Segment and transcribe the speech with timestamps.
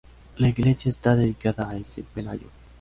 [0.39, 2.03] La Iglesia está dedicada a S.
[2.15, 2.47] Pelayo.